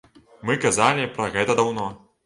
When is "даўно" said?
1.65-1.87